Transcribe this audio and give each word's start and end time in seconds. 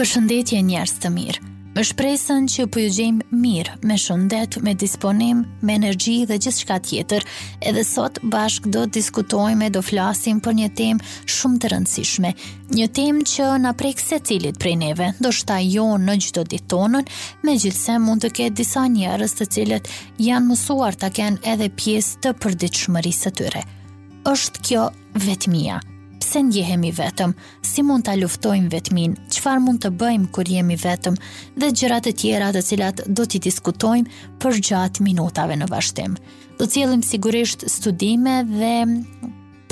Përshëndetje 0.00 0.62
njerëz 0.68 0.94
të 1.04 1.12
mirë. 1.18 1.44
Më 1.72 1.82
shpresën 1.88 2.44
që 2.52 2.64
po 2.68 2.82
ju 2.82 2.88
gjejmë 2.92 3.32
mirë, 3.40 3.78
me 3.88 3.94
shëndet, 3.96 4.58
me 4.64 4.74
disponim, 4.76 5.38
me 5.64 5.76
energji 5.78 6.18
dhe 6.28 6.36
gjithçka 6.44 6.76
tjetër, 6.84 7.24
edhe 7.64 7.80
sot 7.88 8.18
bashkë 8.28 8.68
do 8.74 8.82
të 8.84 8.98
diskutojmë, 8.98 9.70
do 9.72 9.80
flasim 9.80 10.42
për 10.44 10.58
një 10.58 10.68
temë 10.82 11.12
shumë 11.34 11.60
të 11.64 11.70
rëndësishme, 11.72 12.32
një 12.76 12.88
temë 13.00 13.24
që 13.34 13.46
na 13.64 13.72
prek 13.78 14.02
secilit 14.04 14.58
prej 14.60 14.74
neve, 14.82 15.08
ndoshta 15.22 15.62
jo 15.64 15.86
në 16.02 16.16
çdo 16.26 16.44
ditë 16.52 16.68
tonën, 16.74 17.08
megjithse 17.48 17.96
mund 18.04 18.26
të 18.26 18.32
ketë 18.42 18.58
disa 18.60 18.82
njerëz 18.92 19.36
të 19.38 19.46
cilët 19.56 19.88
janë 20.28 20.44
mësuar 20.50 21.00
ta 21.00 21.08
kenë 21.08 21.40
edhe 21.56 21.70
pjesë 21.80 22.20
të 22.26 22.34
përditshmërisë 22.42 23.24
së 23.30 23.34
tyre. 23.40 23.64
Është 24.28 24.66
kjo 24.68 24.84
vetmia. 25.16 25.24
Vetmia 25.28 25.80
pse 26.32 26.40
ndjehemi 26.48 26.88
vetëm, 26.96 27.34
si 27.60 27.82
mund 27.84 28.06
ta 28.08 28.14
luftojmë 28.16 28.70
vetmin, 28.72 29.18
çfarë 29.34 29.60
mund 29.60 29.82
të 29.84 29.90
bëjmë 30.00 30.30
kur 30.32 30.48
jemi 30.48 30.78
vetëm 30.80 31.18
dhe 31.60 31.68
gjërat 31.76 32.08
e 32.08 32.14
tjera 32.22 32.48
të 32.56 32.62
cilat 32.70 33.02
do 33.04 33.26
t'i 33.28 33.42
diskutojmë 33.50 34.22
për 34.40 34.58
gjatë 34.70 35.04
minutave 35.04 35.60
në 35.60 35.68
vazhdim. 35.74 36.16
Do 36.56 36.70
cilëm 36.72 37.04
sigurisht 37.04 37.68
studime 37.76 38.38
dhe 38.48 38.72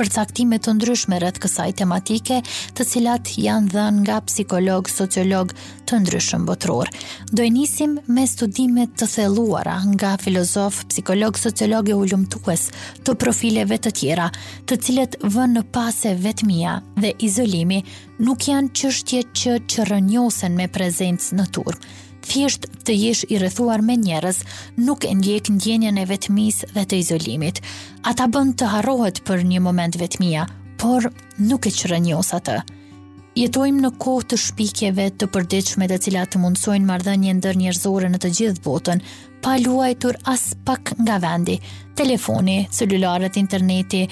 përcaktime 0.00 0.56
të 0.64 0.72
ndryshme 0.78 1.18
rreth 1.20 1.38
kësaj 1.44 1.72
tematike, 1.82 2.38
të 2.76 2.84
cilat 2.88 3.32
janë 3.42 3.68
dhënë 3.74 4.00
nga 4.06 4.16
psikolog, 4.30 4.88
sociolog 4.88 5.52
të 5.90 5.98
ndryshëm 6.06 6.46
botror. 6.48 6.88
Do 7.36 7.44
nisim 7.52 7.98
me 8.08 8.24
studime 8.30 8.86
të 8.96 9.10
thelluara 9.14 9.74
nga 9.92 10.14
filozof, 10.22 10.86
psikolog, 10.88 11.36
sociolog 11.36 11.92
e 11.92 11.98
ulumtues 12.00 12.64
të 13.04 13.16
profileve 13.20 13.76
të 13.84 13.92
tjera, 14.00 14.30
të 14.64 14.80
cilët 14.86 15.18
vënë 15.36 15.58
në 15.60 15.66
pas 15.74 16.00
e 16.08 16.16
vetëmia 16.24 16.78
dhe 17.00 17.12
izolimi 17.24 17.80
nuk 18.24 18.44
janë 18.50 18.70
çështje 18.78 19.22
që 19.40 19.56
çrrënjosen 19.72 20.56
me 20.56 20.68
prezencë 20.74 21.36
në 21.40 21.46
turr. 21.56 21.78
Thjesht 22.30 22.66
të 22.86 22.94
jesh 22.98 23.22
i 23.32 23.38
rrethuar 23.40 23.80
me 23.82 23.96
njerëz 23.96 24.42
nuk 24.86 25.06
e 25.08 25.12
ndjek 25.16 25.48
ndjenjën 25.54 25.98
e 26.02 26.08
vetmisë 26.10 26.70
dhe 26.74 26.84
të 26.86 26.98
izolimit. 27.02 27.62
Ata 28.10 28.28
bën 28.32 28.52
të 28.60 28.68
harrohet 28.74 29.22
për 29.28 29.42
një 29.52 29.62
moment 29.64 29.96
vetmia, 29.98 30.44
por 30.80 31.08
nuk 31.40 31.66
e 31.66 31.72
çrrënjos 31.78 32.34
atë. 32.36 32.58
Jetojmë 33.40 33.80
në 33.84 33.90
kohë 34.02 34.24
të 34.32 34.36
shpikjeve 34.42 35.04
të 35.16 35.28
përditshme 35.32 35.86
të 35.88 35.98
cilat 36.04 36.32
të 36.34 36.40
mundsojnë 36.42 36.88
marrëdhënien 36.88 37.38
ndër 37.38 37.60
njerëzore 37.62 38.08
në 38.10 38.20
të 38.20 38.30
gjithë 38.38 38.64
botën, 38.64 39.00
pa 39.44 39.54
luajtur 39.62 40.18
as 40.28 40.48
pak 40.66 40.92
nga 41.00 41.16
vendi. 41.22 41.56
Telefoni, 41.96 42.58
celularët, 42.78 43.38
interneti, 43.40 44.02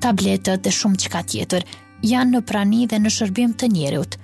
tabletët 0.00 0.64
dhe 0.64 0.72
shumë 0.78 1.02
çka 1.04 1.22
tjetër 1.34 1.66
janë 2.06 2.36
në 2.36 2.40
prani 2.46 2.84
dhe 2.90 2.98
në 3.00 3.10
shërbim 3.12 3.54
të 3.58 3.68
njerëut, 3.74 4.16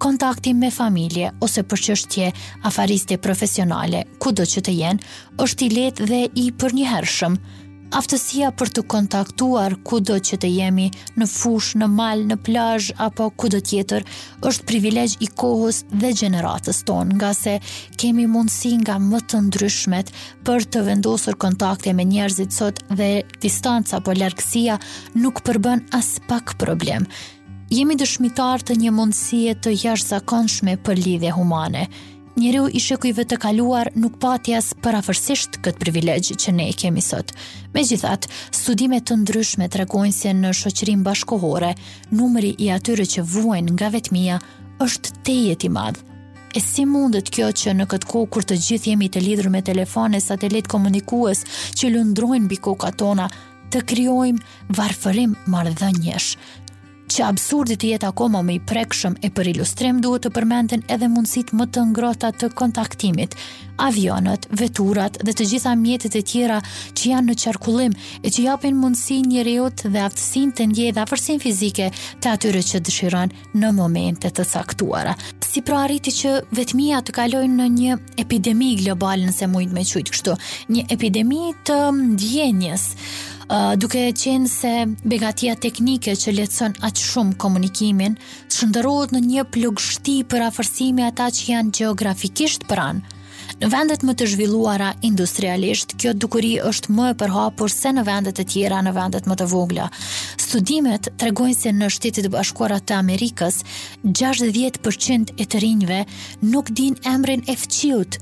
kontakti 0.00 0.54
me 0.56 0.70
familje 0.72 1.30
ose 1.42 1.62
për 1.68 1.82
qështje 1.88 2.30
afariste 2.70 3.18
profesionale, 3.18 4.04
ku 4.22 4.32
do 4.32 4.46
që 4.46 4.62
të 4.68 4.76
jenë, 4.78 5.10
është 5.44 5.64
i 5.66 5.70
let 5.78 6.02
dhe 6.08 6.22
i 6.38 6.48
për 6.60 6.76
aftësia 7.96 8.50
për 8.56 8.68
të 8.76 8.82
kontaktuar 8.90 9.76
ku 9.86 10.00
do 10.04 10.18
që 10.20 10.36
të 10.42 10.48
jemi, 10.52 10.88
në 11.18 11.28
fush, 11.30 11.70
në 11.80 11.86
mal, 11.92 12.24
në 12.28 12.36
plaj, 12.44 12.88
apo 13.00 13.28
ku 13.40 13.48
do 13.52 13.60
tjetër, 13.64 14.04
është 14.46 14.66
privilegj 14.68 15.16
i 15.24 15.28
kohës 15.40 15.82
dhe 15.92 16.10
gjeneratës 16.16 16.82
tonë, 16.88 17.16
nga 17.18 17.30
se 17.36 17.56
kemi 18.00 18.26
mundësi 18.28 18.74
nga 18.82 18.98
më 19.02 19.22
të 19.30 19.40
ndryshmet 19.48 20.12
për 20.46 20.66
të 20.72 20.84
vendosur 20.90 21.38
kontakte 21.40 21.92
me 21.96 22.04
njerëzit 22.10 22.52
sot 22.52 22.82
dhe 22.92 23.22
distanca 23.44 24.02
po 24.04 24.12
lërgësia 24.20 24.78
nuk 25.16 25.42
përbën 25.48 25.86
as 25.98 26.16
pak 26.28 26.56
problem. 26.60 27.08
Jemi 27.70 27.98
dëshmitar 28.00 28.62
të 28.64 28.78
një 28.82 28.92
mundësie 28.96 29.52
të 29.64 29.74
jash 29.76 30.06
zakonshme 30.08 30.78
për 30.86 31.02
lidhe 31.04 31.32
humane, 31.36 31.86
njëriu 32.38 32.68
i 32.70 32.80
shekujve 32.80 33.24
të 33.28 33.36
kaluar 33.42 33.90
nuk 33.98 34.14
patjas 34.22 34.70
për 34.82 34.98
afërsisht 35.00 35.58
këtë 35.64 35.80
privilegjë 35.82 36.36
që 36.44 36.52
ne 36.58 36.66
kemi 36.80 37.02
sot. 37.02 37.32
Me 37.74 37.82
gjithat, 37.88 38.28
studimet 38.54 39.04
të 39.08 39.16
ndryshme 39.22 39.66
të 39.72 39.86
se 40.14 40.34
në 40.34 40.52
shoqërim 40.60 41.02
bashkohore, 41.06 41.72
numëri 42.10 42.54
i 42.58 42.70
atyre 42.76 43.06
që 43.14 43.26
vuajnë 43.32 43.72
nga 43.74 43.88
vetëmia 43.96 44.38
është 44.84 45.16
te 45.26 45.34
jeti 45.34 45.68
madhë. 45.68 46.02
E 46.56 46.60
si 46.64 46.84
mundet 46.86 47.28
kjo 47.30 47.50
që 47.60 47.74
në 47.76 47.84
këtë 47.90 48.08
kohë 48.10 48.30
kur 48.32 48.44
të 48.48 48.54
gjithë 48.66 48.88
jemi 48.92 49.08
të 49.12 49.20
lidhur 49.26 49.50
me 49.52 49.60
telefone, 49.62 50.20
satelit 50.20 50.66
komunikues 50.70 51.42
që 51.78 51.90
lëndrojnë 51.94 52.46
bi 52.48 52.56
koka 52.56 52.90
tona, 52.98 53.26
të 53.72 53.82
kryojmë 53.90 54.72
varfërim 54.78 55.34
mardhënjesh, 55.52 56.32
që 57.08 57.24
absurdit 57.26 57.84
jetë 57.88 58.06
akoma 58.10 58.42
me 58.44 58.56
i 58.58 58.62
prekshëm 58.68 59.16
e 59.24 59.30
për 59.34 59.48
ilustrim 59.54 60.00
duhet 60.04 60.26
të 60.26 60.30
përmendin 60.36 60.82
edhe 60.92 61.08
mundësit 61.08 61.52
më 61.56 61.66
të 61.74 61.84
ngrota 61.92 62.30
të 62.38 62.50
kontaktimit, 62.58 63.34
avionët, 63.82 64.46
veturat 64.58 65.16
dhe 65.24 65.34
të 65.38 65.46
gjitha 65.52 65.72
mjetit 65.78 66.16
e 66.18 66.22
tjera 66.26 66.58
që 66.98 67.12
janë 67.12 67.30
në 67.30 67.36
qarkullim 67.44 67.94
e 68.22 68.32
që 68.34 68.44
japin 68.44 68.78
mundësi 68.82 69.20
një 69.30 69.46
reot 69.48 69.84
dhe 69.94 70.02
aftësin 70.04 70.52
të 70.58 70.68
ndje 70.72 70.90
dhe 70.96 71.04
afërsin 71.04 71.42
fizike 71.44 71.88
të 72.20 72.34
atyre 72.34 72.62
që 72.70 72.82
dëshiran 72.88 73.32
në 73.56 73.72
momente 73.78 74.30
të 74.30 74.44
saktuara. 74.50 75.16
Si 75.48 75.62
pra 75.64 75.80
arriti 75.86 76.12
që 76.18 76.34
vetëmia 76.54 77.00
të 77.06 77.16
kalojnë 77.16 77.56
në 77.62 77.68
një 77.78 77.98
epidemi 78.24 78.74
global 78.82 79.24
nëse 79.28 79.48
mujtë 79.48 79.74
me 79.78 79.86
qëjtë 79.88 80.12
kështu, 80.14 80.36
një 80.76 80.84
epidemi 80.94 81.52
të 81.66 81.78
ndjenjës, 82.02 82.88
duke 83.76 84.00
qenë 84.12 84.48
se 84.52 84.72
begatia 85.08 85.54
teknike 85.56 86.12
që 86.16 86.34
letëson 86.36 86.74
atë 86.84 87.00
shumë 87.00 87.38
komunikimin, 87.40 88.16
shëndërohet 88.52 89.14
në 89.16 89.20
një 89.28 89.44
plugështi 89.54 90.18
për 90.28 90.44
afërsimi 90.50 91.06
ata 91.06 91.30
që 91.32 91.46
janë 91.54 91.72
geografikisht 91.80 92.66
pranë. 92.68 93.14
Në 93.58 93.70
vendet 93.72 94.02
më 94.06 94.12
të 94.14 94.26
zhvilluara 94.34 94.90
industrialisht, 95.08 95.96
kjo 95.98 96.12
dukuri 96.14 96.58
është 96.62 96.92
më 96.94 97.06
e 97.10 97.14
përhapur 97.18 97.72
se 97.72 97.90
në 97.96 98.04
vendet 98.06 98.38
e 98.38 98.44
tjera 98.46 98.82
në 98.84 98.92
vendet 98.94 99.26
më 99.26 99.34
të 99.40 99.46
vogla. 99.50 99.88
Studimet 100.38 101.08
tregojnë 101.18 101.56
se 101.58 101.72
në 101.74 101.88
shtetit 101.90 102.28
bashkuara 102.30 102.76
të 102.78 103.00
Amerikës, 103.00 103.62
60% 104.06 105.32
e 105.40 105.48
të 105.48 105.64
rinjve 105.64 106.02
nuk 106.52 106.70
din 106.78 106.94
emrin 107.08 107.42
e 107.50 107.56
fqiut, 107.58 108.20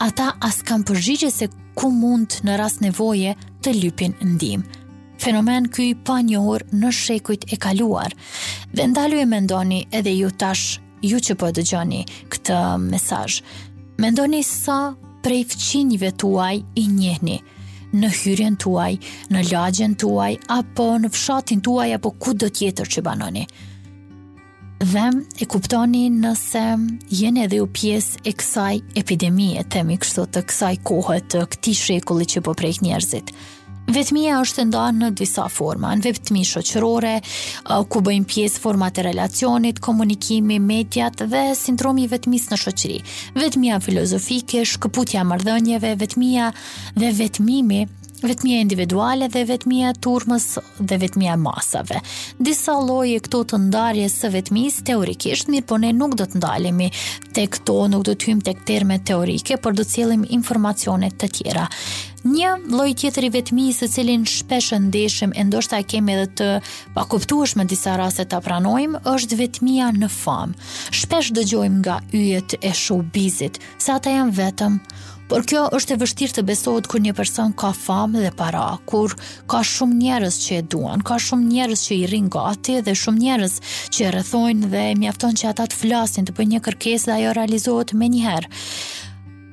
ata 0.00 0.30
as 0.46 0.62
kam 0.64 0.86
përgjigje 0.88 1.28
se 1.34 1.50
ku 1.78 1.90
mund 1.94 2.40
në 2.46 2.56
rast 2.58 2.80
nevoje 2.84 3.34
të 3.62 3.74
lypin 3.76 4.14
ndim. 4.34 4.64
Fenomen 5.20 5.66
ky 5.68 5.90
pa 5.94 6.20
njohur 6.24 6.62
në 6.72 6.90
shekujt 6.96 7.44
e 7.52 7.58
kaluar. 7.60 8.14
Dhe 8.72 8.86
ndalu 8.88 9.18
e 9.20 9.26
mendoni 9.28 9.80
edhe 9.92 10.14
ju 10.16 10.30
tash 10.40 10.78
ju 11.04 11.20
që 11.26 11.36
po 11.40 11.50
dëgjoni 11.56 12.02
këtë 12.32 12.60
mesaj. 12.88 13.40
Mendoni 14.00 14.40
sa 14.48 14.78
prej 15.24 15.42
fëqinjive 15.52 16.14
tuaj 16.22 16.62
i 16.80 16.86
njehni, 16.88 17.36
në 17.92 18.08
hyrjen 18.20 18.56
tuaj, 18.62 18.94
në 19.34 19.42
lagjen 19.50 19.96
tuaj, 20.00 20.36
apo 20.56 20.86
në 21.02 21.10
fshatin 21.12 21.60
tuaj, 21.66 21.90
apo 21.98 22.14
ku 22.22 22.32
do 22.32 22.48
tjetër 22.48 22.88
që 22.94 23.02
banoni 23.04 23.44
dhe 24.80 25.04
e 25.40 25.46
kuptoni 25.46 26.06
nëse 26.10 26.62
jeni 27.12 27.42
edhe 27.44 27.58
ju 27.60 27.66
pjesë 27.68 28.22
e 28.24 28.32
kësaj 28.32 28.78
epidemie, 29.00 29.60
themi 29.70 29.98
kështu 30.00 30.24
të 30.32 30.42
kësaj 30.48 30.76
kohët 30.88 31.26
të 31.34 31.42
këtij 31.52 31.76
shekulli 31.84 32.28
që 32.32 32.42
po 32.46 32.54
prek 32.56 32.80
njerëzit. 32.84 33.32
Vetmia 33.90 34.36
është 34.38 34.64
nda 34.70 34.84
në 34.96 35.08
disa 35.18 35.48
forma, 35.50 35.90
në 35.98 36.04
vetmi 36.12 36.44
shoqërore, 36.46 37.14
uh, 37.20 37.80
ku 37.90 38.00
bëjmë 38.06 38.28
pjesë 38.32 38.60
format 38.62 39.00
e 39.00 39.04
relacionit, 39.08 39.80
komunikimi, 39.82 40.60
medjat 40.62 41.24
dhe 41.32 41.42
sindromi 41.58 42.06
vetëmis 42.12 42.48
në 42.52 42.60
shoqëri. 42.64 43.00
Vetmia 43.40 43.80
filozofike, 43.82 44.62
shkëputja 44.74 45.26
mardhënjeve, 45.26 45.96
vetmia 46.04 46.52
dhe 46.94 47.10
vetmimi 47.18 47.82
vetmia 48.22 48.60
individuale 48.64 49.28
dhe 49.32 49.42
vetmia 49.48 49.92
turmës 49.96 50.58
dhe 50.78 50.98
vetmia 51.02 51.36
masave. 51.40 52.00
Disa 52.42 52.74
lloje 52.78 53.20
këto 53.24 53.42
të 53.52 53.60
ndarjes 53.68 54.18
së 54.22 54.30
vetmis 54.36 54.80
teorikisht 54.86 55.50
mirë, 55.52 55.64
po 55.70 55.78
ne 55.80 55.92
nuk 55.96 56.16
do 56.20 56.26
të 56.28 56.40
ndalemi 56.40 56.90
tek 57.36 57.56
këto, 57.58 57.78
nuk 57.92 58.04
do 58.08 58.14
të 58.14 58.30
hym 58.30 58.42
tek 58.46 58.60
këterme 58.60 59.00
teorike, 59.08 59.56
por 59.58 59.76
do 59.78 59.84
të 59.86 59.92
cilim 59.96 60.24
informacionet 60.36 61.16
të 61.20 61.30
tjera. 61.38 61.66
Një 62.20 62.50
lloj 62.68 62.90
tjetër 63.00 63.26
i 63.30 63.30
vetmisë 63.32 63.86
cilin 63.88 64.26
shpesh 64.28 64.74
ndeshim 64.90 65.32
e 65.40 65.44
ndoshta 65.48 65.78
e 65.80 65.86
kemi 65.88 66.12
edhe 66.18 66.26
të 66.40 66.48
pakuptueshme 66.98 67.64
disa 67.64 67.94
raste 67.96 68.26
ta 68.28 68.42
pranojmë 68.44 69.00
është 69.08 69.38
vetmia 69.40 69.88
në 69.96 70.10
famë. 70.12 70.58
Shpesh 71.00 71.32
dëgjojmë 71.38 71.80
nga 71.80 71.96
yjet 72.12 72.58
e 72.60 72.74
showbizit 72.76 73.56
se 73.80 73.94
ata 73.96 74.12
janë 74.18 74.36
vetëm 74.36 74.76
Por 75.30 75.44
kjo 75.46 75.60
është 75.76 75.94
e 75.94 75.98
vështirë 76.00 76.34
të 76.36 76.42
besohet 76.42 76.86
kër 76.90 77.02
një 77.04 77.10
person 77.14 77.52
ka 77.54 77.68
famë 77.70 78.24
dhe 78.24 78.30
para, 78.34 78.64
kur 78.90 79.12
ka 79.46 79.60
shumë 79.62 79.94
njerës 80.00 80.38
që 80.42 80.56
e 80.56 80.64
duan, 80.72 81.04
ka 81.06 81.20
shumë 81.22 81.46
njerës 81.52 81.84
që 81.86 81.94
i 82.00 82.08
rinë 82.10 82.32
gati 82.34 82.74
dhe 82.82 82.94
shumë 82.98 83.22
njerës 83.24 83.54
që 83.94 84.08
e 84.08 84.10
rëthojnë 84.16 84.70
dhe 84.72 84.82
mjafton 85.04 85.38
që 85.38 85.46
ata 85.52 85.68
të 85.70 85.78
flasin 85.84 86.26
të 86.26 86.34
për 86.34 86.48
një 86.52 86.60
kërkes 86.66 87.06
dhe 87.06 87.14
ajo 87.20 87.36
realizohet 87.38 87.94
me 88.00 88.08
njëherë. 88.10 88.50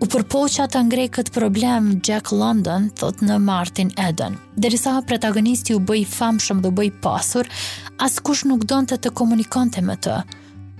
U 0.01 0.09
përpo 0.15 0.41
që 0.55 0.63
ata 0.65 0.81
ngrej 0.89 1.07
këtë 1.19 1.35
problem 1.37 1.91
Jack 2.09 2.33
London, 2.33 2.89
thot 2.97 3.21
në 3.21 3.37
Martin 3.45 3.93
Eden. 4.01 4.39
Derisa 4.57 4.97
protagonisti 5.05 5.77
u 5.77 5.83
bëj 5.85 6.07
famë 6.09 6.41
shumë 6.47 6.65
dhe 6.65 6.73
u 6.73 6.77
bëj 6.81 6.89
pasur, 7.05 7.45
askush 8.01 8.47
nuk 8.49 8.65
donë 8.73 8.95
të 8.95 9.03
të 9.05 9.13
komunikante 9.21 9.85
me 9.85 9.93
të. 10.01 10.23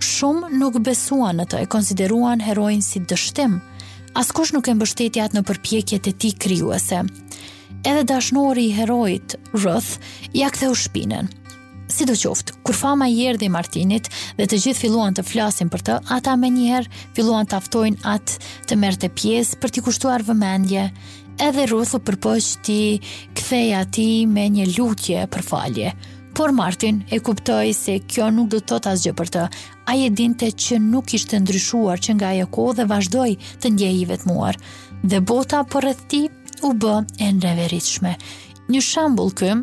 Shumë 0.07 0.55
nuk 0.57 0.81
besuan 0.89 1.37
në 1.41 1.49
të 1.53 1.61
e 1.67 1.71
konsideruan 1.77 2.41
heroin 2.49 2.81
si 2.85 3.05
dështimë 3.05 3.61
askush 4.17 4.53
nuk 4.55 4.65
e 4.67 4.73
mbështeti 4.73 5.21
atë 5.21 5.37
në 5.37 5.43
përpjekjet 5.45 6.07
e 6.09 6.13
tij 6.21 6.33
krijuese. 6.41 7.03
Edhe 7.85 8.01
dashnori 8.09 8.63
i 8.69 8.77
heroit, 8.79 9.35
Ruth, 9.53 9.91
ja 10.35 10.49
ktheu 10.53 10.73
shpinën. 10.75 11.29
Si 11.87 12.03
do 12.09 12.13
qoftë, 12.19 12.55
kur 12.67 12.75
fama 12.75 13.05
i 13.07 13.21
erdi 13.29 13.47
Martinit 13.53 14.09
dhe 14.37 14.45
të 14.49 14.57
gjithë 14.63 14.81
filluan 14.81 15.15
të 15.15 15.23
flasin 15.23 15.69
për 15.71 15.85
të, 15.87 15.99
ata 16.17 16.33
me 16.35 16.49
njëherë 16.51 16.91
filluan 17.15 17.47
të 17.47 17.59
aftojnë 17.61 18.01
atë 18.15 18.49
të 18.67 18.79
merë 18.81 18.99
të 19.05 19.09
pjesë 19.21 19.61
për 19.61 19.71
t'i 19.71 19.85
kushtuar 19.85 20.25
vëmendje, 20.27 20.89
edhe 21.47 21.67
Ruth 21.71 21.93
u 21.95 22.01
t'i 22.65 22.81
ktheja 23.37 23.85
ti 23.93 24.09
me 24.27 24.49
një 24.57 24.65
lutje 24.75 25.27
për 25.31 25.43
falje. 25.51 25.93
Por 26.37 26.51
Martin 26.53 27.05
e 27.09 27.19
kuptoj 27.25 27.71
se 27.73 28.01
kjo 28.11 28.27
nuk 28.31 28.49
do 28.51 28.59
të 28.59 28.67
thot 28.69 28.87
asgjë 28.91 29.13
për 29.19 29.31
të, 29.33 29.45
a 29.87 29.95
je 29.95 30.09
dinte 30.11 30.47
që 30.51 30.77
nuk 30.83 31.13
ishte 31.15 31.39
ndryshuar 31.39 32.01
që 32.03 32.15
nga 32.17 32.33
e 32.35 32.45
ko 32.51 32.67
dhe 32.75 32.85
vazhdoj 32.89 33.31
të 33.63 33.71
ndjeji 33.73 34.07
vetë 34.09 34.27
muar. 34.27 34.57
Dhe 35.07 35.21
bota 35.29 35.61
për 35.71 35.87
rëth 35.87 36.01
ti 36.11 36.19
u 36.67 36.73
bë 36.75 36.95
e 37.23 37.29
nreveritshme. 37.37 38.11
Një 38.67 38.81
shambull 38.83 39.31
këm, 39.39 39.61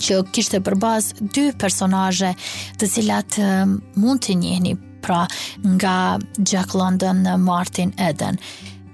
që 0.00 0.22
kishte 0.34 0.62
për 0.64 0.78
bazë 0.80 1.26
dy 1.36 1.44
personaje 1.60 2.32
të 2.80 2.88
cilat 2.94 3.36
mund 4.00 4.24
të 4.24 4.38
njeni, 4.40 4.72
pra 5.04 5.26
nga 5.74 5.96
Jack 6.40 6.72
London 6.74 7.20
në 7.28 7.36
Martin 7.44 7.92
Eden 8.08 8.40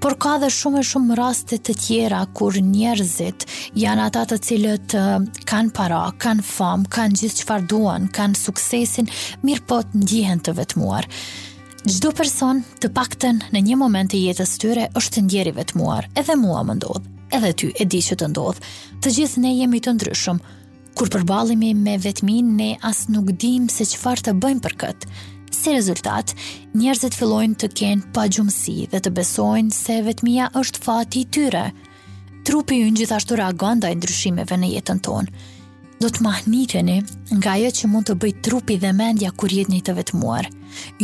por 0.03 0.17
ka 0.19 0.35
dhe 0.43 0.49
shumë 0.51 0.81
e 0.81 0.87
shumë 0.87 1.17
raste 1.19 1.57
të 1.63 1.75
tjera 1.79 2.23
kur 2.35 2.57
njerëzit 2.59 3.45
janë 3.79 4.05
ata 4.09 4.25
të 4.33 4.39
cilët 4.47 4.97
kanë 5.49 5.71
para, 5.77 6.01
kanë 6.23 6.43
famë, 6.43 6.89
kanë 6.91 7.19
gjithë 7.21 7.39
që 7.39 7.47
farduan, 7.47 8.09
kanë 8.17 8.39
suksesin, 8.41 9.07
mirë 9.47 9.65
pot 9.71 9.93
të 9.95 10.39
të 10.43 10.55
vetmuar. 10.59 11.07
Gjdo 11.87 12.11
person 12.19 12.65
të 12.83 12.91
pakten 12.95 13.39
në 13.55 13.63
një 13.69 13.77
moment 13.79 14.11
të 14.11 14.19
jetës 14.25 14.57
tyre 14.63 14.89
është 14.99 15.17
të 15.17 15.23
ndjeri 15.29 15.53
vetmuar, 15.61 16.09
edhe 16.19 16.35
mua 16.37 16.65
më 16.67 16.81
ndodhë, 16.81 17.05
edhe 17.39 17.53
ty 17.63 17.69
e 17.81 17.87
di 17.87 18.01
që 18.03 18.19
të 18.21 18.31
ndodhë. 18.35 18.67
Të 19.03 19.15
gjithë 19.21 19.43
ne 19.47 19.55
jemi 19.61 19.81
të 19.83 19.95
ndryshëm, 20.01 20.43
kur 20.99 21.15
përbalimi 21.15 21.75
me 21.79 21.95
vetëmin, 22.03 22.55
ne 22.59 22.71
as 22.91 23.07
nuk 23.11 23.31
dim 23.39 23.71
se 23.71 23.87
qëfar 23.95 24.25
të 24.27 24.35
bëjmë 24.43 24.65
për 24.67 24.77
këtë. 24.83 25.15
Si 25.53 25.71
rezultat, 25.75 26.33
njerëzit 26.81 27.15
fillojnë 27.17 27.59
të 27.61 27.69
kenë 27.79 28.09
pa 28.17 28.25
gjumësi 28.33 28.89
dhe 28.93 29.01
të 29.05 29.13
besojnë 29.17 29.77
se 29.77 29.99
vetëmia 30.07 30.49
është 30.59 30.83
fati 30.83 31.23
i 31.23 31.29
tyre. 31.37 31.65
Trupi 32.49 32.79
ju 32.81 32.89
në 32.89 33.03
gjithashtu 33.03 33.37
reagon 33.39 33.81
dhe 33.85 33.91
ndryshimeve 33.95 34.57
në 34.59 34.71
jetën 34.77 35.03
tonë. 35.07 35.49
Do 36.03 36.09
të 36.11 36.23
mahniteni 36.25 36.97
nga 37.37 37.55
jo 37.61 37.69
që 37.79 37.89
mund 37.93 38.09
të 38.09 38.17
bëjt 38.25 38.41
trupi 38.49 38.79
dhe 38.83 38.91
mendja 38.97 39.31
kur 39.39 39.53
jetë 39.55 39.71
një 39.77 39.83
të 39.89 39.95
vetëmuar. 40.01 40.49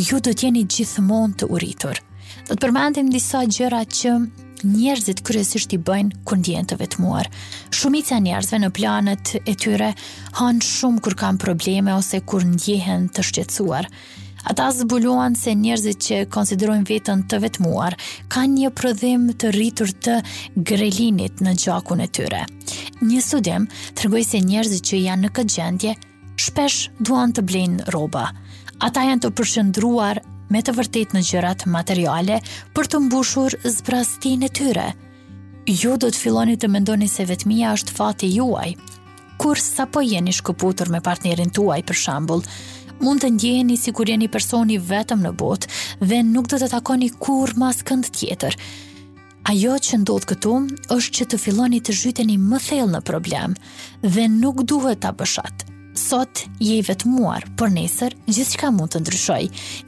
Ju 0.08 0.18
do 0.28 0.32
tjeni 0.34 0.64
gjithmon 0.66 1.36
të 1.38 1.50
uritur. 1.54 2.00
Do 2.48 2.56
të 2.56 2.62
përmendim 2.64 3.12
disa 3.12 3.44
gjëra 3.46 3.84
që 3.98 4.16
njerëzit 4.64 5.20
kryesisht 5.28 5.76
i 5.76 5.78
bëjnë 5.78 6.24
kur 6.26 6.40
ndjen 6.40 6.66
të 6.66 6.80
vetmuar. 6.80 7.28
Shumica 7.70 8.16
e 8.18 8.24
njerëzve 8.26 8.58
në 8.64 8.70
planet 8.74 9.36
e 9.44 9.54
tyre 9.54 9.92
han 10.40 10.58
shumë 10.66 11.04
kur 11.04 11.14
kanë 11.20 11.40
probleme 11.44 11.94
ose 11.94 12.18
kur 12.26 12.42
ndjehen 12.56 13.06
të 13.14 13.26
shqetësuar. 13.30 13.86
Ata 14.44 14.70
zbuluan 14.72 15.34
se 15.36 15.54
njerëzit 15.58 15.98
që 16.04 16.18
konsiderojnë 16.30 16.86
vetën 16.86 17.22
të 17.30 17.38
vetmuar 17.42 17.96
kanë 18.32 18.60
një 18.60 18.70
prodhim 18.78 19.26
të 19.34 19.50
rritur 19.56 19.90
të 20.04 20.18
grelinit 20.68 21.42
në 21.42 21.56
gjakun 21.58 22.04
e 22.04 22.06
tyre. 22.08 22.44
Një 23.02 23.20
studim 23.24 23.66
rgoj 24.04 24.22
se 24.24 24.40
njerëzit 24.44 24.86
që 24.92 25.00
janë 25.06 25.26
në 25.26 25.32
këtë 25.38 25.56
gjendje 25.56 25.94
shpesh 26.38 26.84
duan 27.02 27.34
të 27.34 27.44
blejnë 27.50 27.88
rroba. 27.90 28.28
Ata 28.84 29.06
janë 29.08 29.24
të 29.26 29.32
përshëndruar 29.40 30.20
me 30.54 30.62
të 30.64 30.74
vërtet 30.78 31.16
në 31.18 31.24
gjërat 31.32 31.66
materiale 31.68 32.38
për 32.78 32.88
të 32.92 33.02
mbushur 33.08 33.58
zbrastin 33.74 34.46
e 34.46 34.52
tyre. 34.60 34.86
Ju 35.68 35.98
do 36.00 36.08
të 36.08 36.22
filloni 36.22 36.54
të 36.56 36.70
mendoni 36.72 37.08
se 37.12 37.26
vetmia 37.28 37.74
është 37.76 37.94
fati 37.98 38.30
juaj. 38.38 38.70
Kur 39.38 39.60
sa 39.62 39.84
po 39.86 40.00
jeni 40.02 40.32
shkëputur 40.34 40.88
me 40.90 41.00
partnerin 41.04 41.50
tuaj 41.54 41.82
për 41.86 41.98
shambullë, 42.06 42.56
mund 43.04 43.20
të 43.22 43.28
ndjeni 43.36 43.76
si 43.76 43.92
kur 43.92 44.10
jeni 44.10 44.28
personi 44.30 44.78
vetëm 44.78 45.22
në 45.26 45.32
botë 45.38 45.70
dhe 46.04 46.22
nuk 46.26 46.48
do 46.50 46.58
të 46.58 46.70
takoni 46.72 47.10
kur 47.22 47.52
mas 47.56 47.82
kënd 47.86 48.10
tjetër. 48.14 48.56
Ajo 49.48 49.76
që 49.84 50.00
ndodh 50.02 50.26
këtu 50.28 50.54
është 50.94 51.14
që 51.18 51.26
të 51.30 51.38
filloni 51.40 51.78
të 51.80 51.94
zhyteni 52.02 52.36
më 52.42 52.58
thellë 52.66 52.92
në 52.96 53.02
problem 53.10 53.54
dhe 54.02 54.26
nuk 54.34 54.64
duhet 54.68 55.00
ta 55.04 55.14
bëshat. 55.16 55.64
Sot 55.98 56.44
je 56.62 56.76
i 56.78 56.82
vetmuar, 56.86 57.42
por 57.58 57.72
nesër 57.74 58.14
gjithçka 58.30 58.68
mund 58.74 58.92
të 58.94 59.00
ndryshoj. 59.02 59.40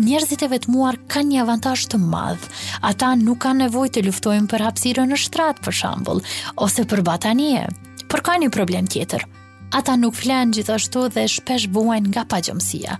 Njerëzit 0.02 0.42
e 0.42 0.48
vetmuar 0.50 0.98
kanë 1.12 1.30
një 1.34 1.42
avantazh 1.44 1.86
të 1.92 2.00
madh. 2.02 2.48
Ata 2.90 3.12
nuk 3.20 3.38
kanë 3.44 3.66
nevojë 3.68 3.94
të 3.98 4.06
luftojnë 4.08 4.50
për 4.50 4.66
hapësirën 4.66 5.12
në 5.12 5.20
shtrat, 5.26 5.62
për 5.62 5.78
shembull, 5.82 6.24
ose 6.58 6.86
për 6.90 7.04
batanie. 7.06 7.62
Por 8.10 8.24
ka 8.26 8.40
një 8.42 8.50
problem 8.56 8.90
tjetër 8.90 9.28
ata 9.76 9.94
nuk 10.00 10.14
flenë 10.18 10.56
gjithashtu 10.56 11.04
dhe 11.14 11.26
shpesh 11.30 11.68
buajnë 11.74 12.10
nga 12.14 12.24
pagjëmsia. 12.32 12.96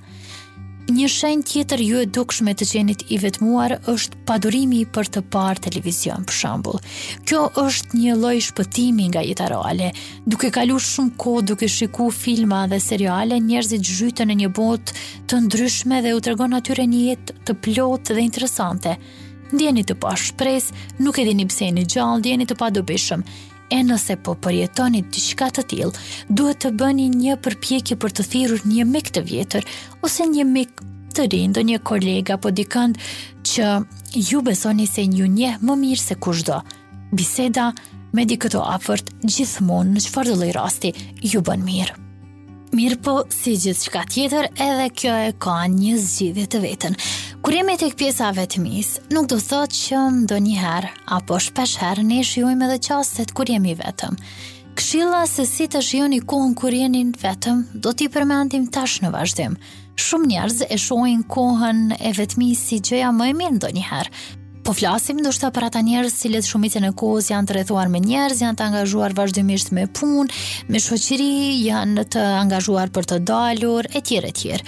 Një 0.91 1.09
shenjë 1.15 1.45
tjetër 1.51 1.83
ju 1.87 1.99
e 2.03 2.07
dukshme 2.17 2.53
të 2.59 2.67
qenit 2.73 3.03
i 3.15 3.19
vetmuar 3.23 3.77
është 3.93 4.21
padurimi 4.27 4.81
për 4.95 5.11
të 5.17 5.21
parë 5.35 5.63
televizion 5.69 6.25
për 6.27 6.35
shambull. 6.37 6.81
Kjo 7.29 7.43
është 7.63 7.99
një 8.01 8.17
loj 8.19 8.39
shpëtimi 8.49 9.07
nga 9.13 9.23
jetarale. 9.27 9.93
Duke 10.27 10.51
kalu 10.55 10.81
shumë 10.83 11.15
ko 11.21 11.35
duke 11.47 11.69
shiku 11.71 12.09
filma 12.11 12.65
dhe 12.73 12.81
seriale, 12.83 13.39
njerëzit 13.39 13.87
zhytën 13.87 14.31
në 14.33 14.39
një 14.43 14.53
bot 14.59 14.95
të 15.31 15.43
ndryshme 15.47 16.03
dhe 16.07 16.17
u 16.19 16.25
tërgon 16.27 16.59
atyre 16.59 16.89
një 16.91 17.05
jet 17.11 17.35
të 17.47 17.59
plot 17.67 18.11
dhe 18.17 18.27
interesante. 18.27 18.97
Ndjeni 19.51 19.83
të 19.87 19.95
pa 20.01 20.13
shpres, 20.19 20.73
nuk 21.03 21.19
e 21.19 21.25
dini 21.27 21.47
pse 21.51 21.71
një 21.77 21.87
gjallë, 21.91 22.23
djeni 22.27 22.47
të 22.51 22.59
pa 22.59 22.69
dobishëm 22.75 23.23
e 23.71 23.81
nëse 23.87 24.17
po 24.25 24.35
përjetoni 24.43 25.03
të 25.13 25.23
shkatë 25.25 25.61
të 25.63 25.67
tjilë, 25.73 26.03
duhet 26.41 26.61
të 26.65 26.73
bëni 26.81 27.07
një 27.15 27.37
përpjekje 27.45 27.97
për 28.03 28.15
të 28.19 28.27
thirur 28.33 28.65
një 28.67 28.87
mik 28.91 29.13
të 29.15 29.23
vjetër, 29.31 29.69
ose 30.07 30.27
një 30.33 30.45
mik 30.51 30.83
të 31.15 31.29
rindo 31.33 31.63
një 31.67 31.79
kolega 31.87 32.39
po 32.43 32.53
dikënd 32.55 32.99
që 33.53 33.71
ju 34.31 34.43
besoni 34.51 34.89
se 34.91 35.07
një 35.15 35.31
një 35.39 35.55
më 35.63 35.79
mirë 35.85 36.05
se 36.09 36.19
kushdo. 36.27 36.61
Biseda, 37.15 37.71
me 38.15 38.27
di 38.27 38.39
këto 38.43 38.63
afert, 38.75 39.15
gjithmonë 39.27 39.95
në 39.95 40.05
që 40.07 40.15
fardullë 40.19 40.53
rasti, 40.59 40.91
ju 41.31 41.43
bën 41.47 41.67
mirë. 41.67 42.00
Mirë 42.71 43.01
po, 43.03 43.13
si 43.35 43.57
gjithë 43.59 43.83
shka 43.89 44.03
tjetër, 44.15 44.47
edhe 44.63 44.85
kjo 45.01 45.15
e 45.29 45.33
ka 45.43 45.57
një 45.73 45.97
zgjidhje 45.99 46.45
të 46.53 46.59
vetën. 46.63 46.95
Kur 47.43 47.57
jemi 47.57 47.75
tek 47.81 47.97
pjesa 47.99 48.29
vetmis, 48.37 48.93
nuk 49.11 49.27
do 49.33 49.41
thotë 49.43 49.75
që 49.81 50.03
ndo 50.21 50.39
njëherë, 50.45 50.93
apo 51.19 51.41
shpesherë, 51.43 52.05
ne 52.07 52.21
shiojmë 52.23 52.69
edhe 52.69 52.79
qastet 52.87 53.35
kur 53.35 53.51
jemi 53.51 53.75
vetëm. 53.81 54.15
Këshilla 54.79 55.25
se 55.27 55.49
si 55.51 55.67
të 55.67 55.83
shioni 55.83 56.21
kohën 56.23 56.55
kur 56.57 56.71
jeni 56.79 57.09
vetëm, 57.21 57.67
do 57.83 57.91
t'i 57.91 58.07
përmendim 58.15 58.71
tash 58.71 59.01
në 59.03 59.11
vazhdim. 59.19 59.59
Shumë 59.99 60.31
njerëz 60.31 60.63
e 60.71 60.79
shojnë 60.79 61.27
kohën 61.27 61.89
e 61.99 62.13
vetmi 62.21 62.55
si 62.57 62.79
gjëja 62.87 63.11
më 63.19 63.33
e 63.35 63.39
mirë 63.41 63.59
ndonjëherë, 63.59 64.15
Po 64.65 64.75
flasim 64.77 65.17
ndoshta 65.21 65.49
për 65.57 65.65
ata 65.71 65.81
njerëz 65.85 66.17
që 66.21 66.31
lehtë 66.35 66.49
shumicën 66.51 66.85
e 66.85 66.91
kohës 67.01 67.31
janë 67.33 67.49
të 67.49 67.55
rrethuar 67.57 67.89
me 67.93 68.01
njerëz, 68.05 68.43
janë 68.45 68.59
të 68.61 68.67
angazhuar 68.67 69.15
vazhdimisht 69.17 69.73
me 69.77 69.87
punë, 69.97 70.37
me 70.69 70.83
shoqëri, 70.85 71.29
janë 71.65 72.05
të 72.15 72.25
angazhuar 72.43 72.93
për 72.93 73.09
të 73.13 73.19
dalur 73.31 73.89
etj 73.97 74.19
etj. 74.33 74.59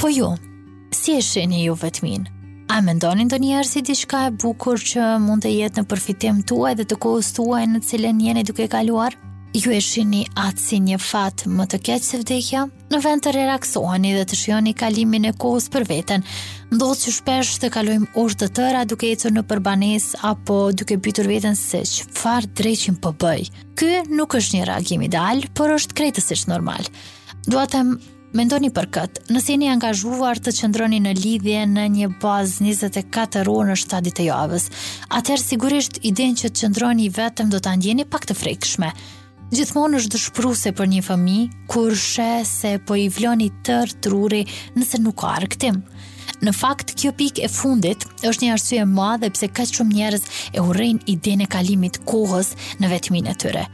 Po 0.00 0.10
ju, 0.10 0.32
jo, 0.32 0.72
si 0.98 1.14
e 1.14 1.22
shihni 1.22 1.62
ju 1.68 1.76
vetmin? 1.80 2.26
A 2.68 2.80
me 2.84 2.96
ndonin 2.98 3.30
ndo 3.30 3.38
njerë 3.40 3.68
si 3.70 3.82
dishka 3.86 4.26
e 4.28 4.34
bukur 4.42 4.82
që 4.90 5.06
mund 5.22 5.46
të 5.46 5.54
jetë 5.54 5.80
në 5.84 5.90
përfitim 5.92 6.42
tuaj 6.50 6.74
dhe 6.80 6.88
të 6.90 6.98
kohës 7.06 7.30
tuaj 7.38 7.62
në 7.76 7.84
cilën 7.86 8.20
jeni 8.26 8.44
duke 8.50 8.66
kaluar? 8.68 9.14
ju 9.54 9.72
e 9.72 9.80
shini 9.82 10.24
atë 10.36 10.60
si 10.60 10.76
një 10.84 10.98
fatë 11.00 11.48
më 11.50 11.64
të 11.72 11.78
keqë 11.86 12.04
se 12.04 12.18
vdekja, 12.20 12.64
në 12.92 12.98
vend 13.04 13.22
të 13.24 13.32
relaksoheni 13.34 14.10
dhe 14.18 14.26
të 14.28 14.36
shioni 14.36 14.74
kalimin 14.76 15.24
e 15.30 15.32
kohës 15.40 15.68
për 15.72 15.86
veten, 15.88 16.24
ndodhë 16.74 16.98
që 17.04 17.14
shpesh 17.16 17.54
të 17.62 17.70
kalojmë 17.78 18.10
orë 18.20 18.36
të 18.42 18.48
tëra 18.58 18.82
duke 18.90 19.08
e 19.08 19.16
cërë 19.16 19.38
në 19.38 19.46
përbanes 19.48 20.10
apo 20.28 20.58
duke 20.76 20.98
bytur 21.06 21.30
veten 21.32 21.56
se 21.56 21.80
që 21.80 22.10
farë 22.18 22.50
dreqin 22.60 22.98
për 22.98 23.00
po 23.00 23.14
bëj. 23.24 23.48
Ky 23.78 24.02
nuk 24.12 24.36
është 24.36 24.58
një 24.58 24.68
reagim 24.68 25.06
ideal, 25.08 25.40
por 25.56 25.72
është 25.78 26.10
ishtë 26.12 26.52
normal. 26.52 26.84
Duatëm 27.48 27.96
Mendoni 28.36 28.68
për 28.76 28.86
këtë, 28.92 29.22
nëse 29.32 29.54
jeni 29.54 29.70
angazhuar 29.72 30.36
të 30.44 30.52
qëndroni 30.58 30.98
në 31.00 31.12
lidhje 31.16 31.62
në 31.64 31.84
një 31.94 32.08
bazë 32.20 32.60
24 32.60 33.46
orë 33.48 33.70
në 33.70 33.76
7 33.80 34.00
ditë 34.04 34.26
javës, 34.26 34.66
atëherë 35.16 35.42
sigurisht 35.46 36.00
idenë 36.04 36.36
që 36.42 36.50
të 36.52 36.58
qëndroni 36.66 37.08
vetëm 37.16 37.48
do 37.48 37.56
të 37.64 37.72
andjeni 37.72 38.04
pak 38.04 38.28
të 38.28 38.36
frekshme 38.36 38.92
gjithmonë 39.54 39.96
është 39.98 40.10
dëshpëruse 40.14 40.70
për 40.76 40.88
një 40.92 41.00
fëmi, 41.06 41.36
kur 41.72 41.94
shë 41.96 42.26
se 42.48 42.72
po 42.86 42.96
i 43.00 43.06
vloni 43.12 43.46
tërë 43.64 43.94
truri 44.04 44.42
nëse 44.76 44.98
nuk 45.00 45.22
ka 45.22 45.30
arktim. 45.40 45.78
Në 46.44 46.52
fakt, 46.54 46.92
kjo 47.00 47.10
pik 47.16 47.40
e 47.42 47.48
fundit 47.50 48.04
është 48.28 48.44
një 48.44 48.50
arsye 48.58 48.84
madhe 48.86 49.30
pse 49.34 49.48
ka 49.50 49.64
shumë 49.66 49.94
njerëz 49.96 50.24
e 50.52 50.60
urejnë 50.62 51.06
idene 51.10 51.48
kalimit 51.50 51.96
kohës 52.06 52.52
në 52.82 52.90
vetimin 52.92 53.30
e 53.32 53.34
tyre. 53.42 53.64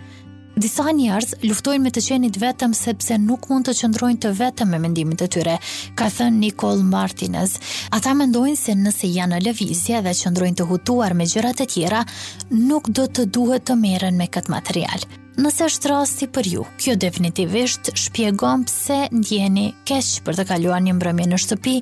Disa 0.55 0.87
njerëz 0.95 1.33
luftojnë 1.43 1.83
me 1.83 1.91
të 1.91 2.01
qenit 2.09 2.37
vetëm 2.39 2.77
sepse 2.79 3.17
nuk 3.19 3.49
mund 3.51 3.67
të 3.67 3.73
qëndrojnë 3.81 4.21
të 4.23 4.31
vetëm 4.39 4.71
me 4.71 4.79
mendimit 4.87 5.25
e 5.27 5.27
tyre, 5.35 5.57
ka 5.99 6.07
thënë 6.15 6.39
Nicole 6.39 6.87
Martinez. 6.87 7.57
Ata 7.99 8.15
mendojnë 8.15 8.61
se 8.63 8.77
nëse 8.79 9.11
janë 9.17 9.35
në 9.35 9.43
lëvizje 9.49 9.99
dhe 10.07 10.15
qëndrojnë 10.23 10.61
të 10.63 10.69
hutuar 10.71 11.19
me 11.19 11.27
gjërat 11.27 11.67
e 11.67 11.69
tjera, 11.75 12.07
nuk 12.55 12.89
do 12.95 13.11
të 13.11 13.27
duhet 13.35 13.67
të 13.67 13.77
meren 13.83 14.17
me 14.23 14.31
këtë 14.39 14.55
material. 14.57 15.05
Nëse 15.35 15.65
është 15.67 15.89
rasti 15.91 16.27
për 16.31 16.47
ju, 16.47 16.65
kjo 16.79 16.93
definitivisht 17.01 17.89
shpjegon 17.99 18.63
pse 18.69 18.99
ndjeni 19.11 19.73
keq 19.89 20.11
për 20.23 20.37
të 20.39 20.45
kaluar 20.47 20.85
një 20.85 20.93
mbrëmje 20.95 21.25
në 21.27 21.41
shtëpi 21.43 21.73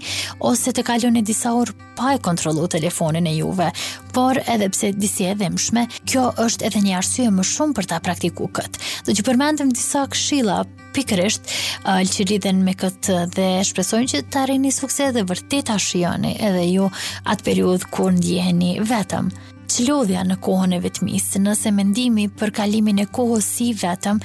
ose 0.49 0.73
të 0.73 0.85
kaloni 0.89 1.21
disa 1.29 1.53
orë 1.61 1.75
pa 1.99 2.15
e 2.17 2.21
kontrollu 2.25 2.65
telefonin 2.73 3.29
e 3.29 3.35
juve, 3.37 3.69
por 4.17 4.41
edhe 4.49 4.71
pse 4.73 4.95
disi 4.97 5.29
edhe 5.35 5.51
mshme, 5.53 5.85
kjo 6.09 6.31
është 6.47 6.71
edhe 6.71 6.81
një 6.87 6.97
arsye 7.03 7.29
më 7.29 7.45
shumë 7.53 7.77
për 7.77 7.91
ta 7.93 8.01
praktikuar 8.07 8.55
këtë. 8.57 8.87
Do 9.11 9.19
që 9.21 9.27
përmendem 9.29 9.75
disa 9.77 10.07
këshilla 10.15 10.63
pikërisht 10.97 11.53
uh, 11.53 12.01
që 12.09 12.31
lidhen 12.33 12.65
me 12.65 12.73
këtë 12.81 13.21
dhe 13.37 13.51
shpresojnë 13.69 14.15
që 14.15 14.25
të 14.33 14.45
arrini 14.47 14.73
sukses 14.73 15.13
dhe 15.17 15.27
vërtet 15.29 15.69
ta 15.69 15.77
shijoni 15.81 16.39
edhe 16.41 16.65
ju 16.71 16.89
atë 17.29 17.51
periudhë 17.51 17.93
kur 17.93 18.15
ndjeni 18.17 18.79
vetëm 18.81 19.29
qlodhja 19.73 20.23
në 20.27 20.37
kohën 20.45 20.75
e 20.77 20.81
vetmisë, 20.85 21.41
nëse 21.47 21.71
mendimi 21.73 22.27
për 22.39 22.51
kalimin 22.61 22.99
e 23.03 23.07
kohës 23.15 23.47
si 23.57 23.71
vetëm 23.81 24.19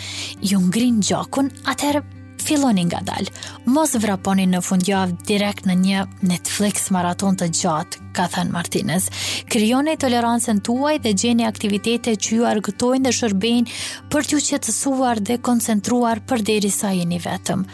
ju 0.51 0.59
ngrin 0.67 0.97
gjakun, 1.07 1.47
atëherë 1.71 2.01
filloni 2.47 2.83
nga 2.87 2.99
dalë. 3.03 3.33
Mos 3.75 3.95
vraponi 3.99 4.45
në 4.47 4.61
fundjavë 4.63 5.15
direkt 5.27 5.65
në 5.67 5.75
një 5.85 6.03
Netflix 6.31 6.87
maraton 6.95 7.35
të 7.39 7.47
gjatë, 7.61 8.03
ka 8.15 8.27
thënë 8.35 8.53
Martinez. 8.55 9.07
Kryone 9.51 9.95
tolerancën 9.99 10.61
tuaj 10.67 10.97
dhe 11.03 11.13
gjeni 11.19 11.47
aktivitete 11.47 12.15
që 12.15 12.37
ju 12.37 12.47
argëtojnë 12.53 13.07
dhe 13.07 13.15
shërbejnë 13.19 13.75
për 14.13 14.29
t'ju 14.31 14.43
qetësuar 14.51 15.23
dhe 15.27 15.39
koncentruar 15.47 16.23
për 16.27 16.45
deri 16.51 16.71
sa 16.71 16.93
jeni 16.95 17.19
Vetëm 17.23 17.65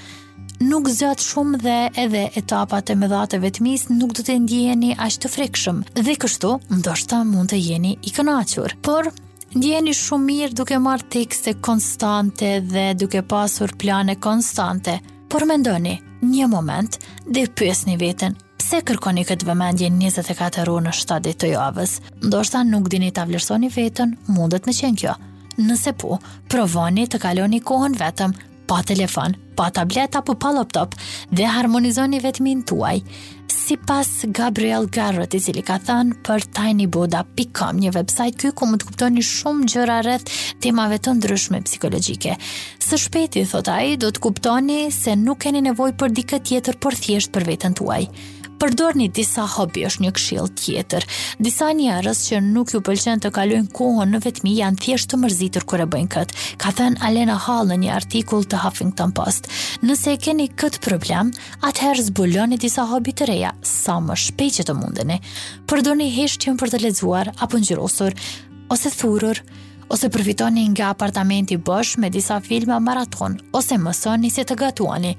nuk 0.61 0.87
zgjat 0.91 1.21
shumë 1.23 1.59
dhe 1.63 1.75
edhe 2.03 2.23
etapat 2.39 2.91
e 2.93 2.97
mëdha 2.97 3.23
të 3.31 3.39
vetmis 3.43 3.87
nuk 3.91 4.13
do 4.17 4.23
të 4.25 4.35
ndjeni 4.43 4.93
ashtë 4.95 5.23
të 5.25 5.31
frikshëm. 5.33 5.79
Dhe 5.97 6.15
kështu, 6.19 6.51
ndoshta 6.77 7.21
mund 7.25 7.51
të 7.53 7.59
jeni 7.61 7.95
i 8.01 8.13
kënaqur. 8.13 8.77
Por 8.83 9.11
Ndjeni 9.53 9.91
shumë 9.93 10.23
mirë 10.25 10.55
duke 10.57 10.77
marrë 10.81 11.05
tekste 11.13 11.51
konstante 11.61 12.47
dhe 12.65 12.87
duke 12.97 13.19
pasur 13.29 13.69
plane 13.77 14.15
konstante, 14.17 14.95
por 15.29 15.45
mendoni, 15.45 15.93
një 16.25 16.47
moment, 16.49 16.97
dhe 17.29 17.43
pës 17.53 17.83
një 17.85 17.99
vetën, 18.01 18.33
pse 18.57 18.79
kërkoni 18.87 19.27
këtë 19.29 19.45
vëmendje 19.45 19.91
24 19.93 20.63
orë 20.65 20.79
në 20.87 20.93
7 20.97 21.19
ditë 21.27 21.41
të 21.43 21.51
javës, 21.51 21.93
ndoshta 22.25 22.63
nuk 22.65 22.89
dini 22.89 23.11
të 23.13 23.27
vlerësoni 23.29 23.69
vetën, 23.77 24.17
mundet 24.33 24.65
me 24.65 24.73
qenë 24.73 24.99
kjo. 25.03 25.13
Nëse 25.61 25.93
po, 26.01 26.17
provoni 26.49 27.05
të 27.05 27.21
kaloni 27.21 27.61
kohën 27.61 27.93
vetëm 28.01 28.33
pa 28.67 28.83
telefon, 28.83 29.35
pa 29.57 29.69
tableta, 29.69 30.19
apo 30.19 30.35
pa 30.39 30.51
laptop 30.55 30.95
dhe 31.35 31.47
harmonizoni 31.49 32.19
vetëm 32.23 32.47
në 32.53 32.65
tuaj. 32.69 32.97
Si 33.53 33.77
pas 33.87 34.07
Gabriel 34.35 34.87
Garrot 34.91 35.35
i 35.35 35.39
cili 35.43 35.61
ka 35.63 35.77
thënë 35.83 36.17
për 36.27 36.45
tinybuddha.com, 36.57 37.79
një 37.83 37.93
website 37.95 38.39
kjo 38.41 38.51
ku 38.59 38.67
mund 38.67 38.83
të 38.83 38.89
kuptoni 38.89 39.23
shumë 39.23 39.67
gjëra 39.73 39.99
rreth 40.03 40.31
temave 40.63 40.99
të 40.99 41.13
ndryshme 41.19 41.61
psikologjike. 41.67 42.35
Së 42.83 42.99
shpejti 43.05 43.45
thot 43.49 43.69
ai, 43.71 43.93
do 44.03 44.11
të 44.11 44.23
kuptoni 44.25 44.79
se 44.91 45.15
nuk 45.19 45.43
keni 45.45 45.63
nevojë 45.69 45.97
për 46.01 46.15
diçka 46.17 46.41
tjetër 46.43 46.79
për 46.83 46.99
thjesht 47.05 47.31
për 47.35 47.47
veten 47.53 47.77
tuaj 47.79 48.07
përdor 48.61 48.95
një 48.97 49.07
disa 49.15 49.45
hobi 49.55 49.83
është 49.87 50.03
një 50.03 50.11
këshill 50.17 50.47
tjetër. 50.59 51.05
Disa 51.41 51.69
njerëz 51.77 52.21
që 52.29 52.39
nuk 52.45 52.73
ju 52.73 52.81
pëlqen 52.85 53.21
të 53.23 53.31
kalojnë 53.35 53.71
kohën 53.75 54.11
në 54.13 54.21
vetmi 54.25 54.55
janë 54.59 54.79
thjesht 54.83 55.11
të 55.11 55.19
mërzitur 55.23 55.65
kur 55.69 55.83
e 55.83 55.87
bëjnë 55.93 56.11
kët. 56.13 56.33
Ka 56.61 56.73
thënë 56.77 57.01
Alena 57.07 57.35
Hall 57.47 57.69
në 57.71 57.77
një 57.83 57.91
artikull 57.95 58.45
të 58.49 58.61
Huffington 58.63 59.13
Post. 59.17 59.49
Nëse 59.83 60.15
e 60.15 60.21
keni 60.23 60.49
kët 60.53 60.79
problem, 60.85 61.33
atëherë 61.65 62.07
zbuloni 62.11 62.59
disa 62.61 62.85
hobi 62.91 63.13
të 63.17 63.29
reja 63.31 63.53
sa 63.65 63.97
më 64.03 64.17
shpejt 64.27 64.61
që 64.61 64.67
të 64.69 64.77
mundeni. 64.79 65.19
Përdorni 65.69 66.11
heshtjen 66.15 66.57
për 66.61 66.73
të 66.75 66.83
lexuar 66.87 67.33
apo 67.41 67.61
ngjyrosur 67.61 68.15
ose 68.73 68.89
thurur 68.93 69.43
ose 69.93 70.07
përfitoni 70.09 70.63
nga 70.73 70.91
apartamenti 70.95 71.57
bosh 71.57 71.97
me 72.01 72.09
disa 72.09 72.39
filma 72.41 72.79
maraton, 72.81 73.35
ose 73.53 73.77
mësoni 73.77 74.31
si 74.33 74.41
të 74.47 74.55
gatuani. 74.63 75.13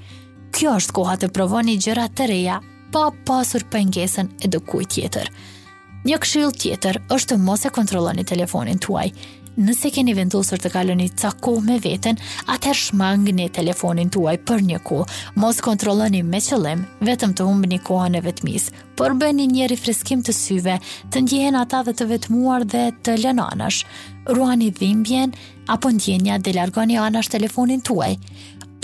Kjo 0.54 0.76
është 0.80 0.94
koha 0.96 1.16
të 1.20 1.28
provoni 1.36 1.74
gjëra 1.82 2.08
të 2.14 2.26
reja 2.32 2.56
pa 2.92 3.12
pasur 3.28 3.62
pengesën 3.70 4.28
e 4.44 4.48
kuj 4.58 4.84
tjetër. 4.96 5.30
Një 6.04 6.18
këshill 6.20 6.50
tjetër 6.52 7.00
është 7.16 7.34
të 7.34 7.40
mos 7.40 7.64
e 7.64 7.72
kontrolloni 7.72 8.24
telefonin 8.28 8.78
tuaj. 8.84 9.08
Nëse 9.54 9.92
keni 9.94 10.14
vendosur 10.18 10.58
të 10.58 10.70
kaloni 10.74 11.06
ca 11.14 11.30
kohë 11.30 11.62
me 11.62 11.76
veten, 11.78 12.16
atëherë 12.50 12.80
shmangni 12.88 13.46
telefonin 13.54 14.10
tuaj 14.10 14.34
për 14.48 14.64
një 14.68 14.80
kohë. 14.82 15.06
Mos 15.38 15.60
kontrolloni 15.62 16.24
me 16.26 16.40
qëllim 16.42 16.82
vetëm 17.06 17.34
të 17.38 17.46
humbni 17.46 17.78
kohën 17.86 18.18
e 18.18 18.24
vetmisë, 18.26 18.74
për 18.98 19.14
bëni 19.22 19.46
një 19.52 19.68
rifreskim 19.70 20.24
të 20.26 20.34
syve, 20.34 20.74
të 21.14 21.22
ndjehen 21.22 21.56
ata 21.60 21.84
dhe 21.86 21.94
të 21.94 22.08
vetmuar 22.10 22.64
dhe 22.66 22.88
të 23.06 23.14
anash. 23.30 23.84
Ruani 24.26 24.70
dhimbjen 24.74 25.32
apo 25.68 25.88
ndjenja 25.92 26.38
dhe 26.38 26.52
largoni 26.58 26.98
anash 26.98 27.28
telefonin 27.30 27.80
tuaj. 27.80 28.16